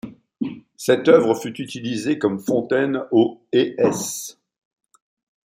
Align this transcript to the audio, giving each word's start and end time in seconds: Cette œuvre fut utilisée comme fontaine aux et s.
Cette 0.77 1.09
œuvre 1.09 1.35
fut 1.39 1.61
utilisée 1.61 2.17
comme 2.17 2.39
fontaine 2.39 3.03
aux 3.11 3.39
et 3.51 3.75
s. 3.77 4.35